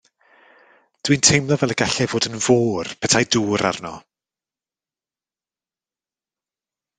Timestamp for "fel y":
1.63-1.75